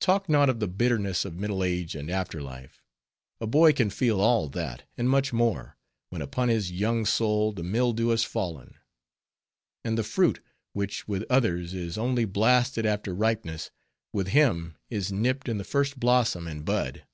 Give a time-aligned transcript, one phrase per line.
[0.00, 2.82] Talk not of the bitterness of middle age and after life;
[3.40, 5.78] a boy can feel all that, and much more,
[6.10, 8.74] when upon his young soul the mildew has fallen;
[9.82, 13.70] and the fruit, which with others is only blasted after ripeness,
[14.12, 17.06] with him is nipped in the first blossom and bud.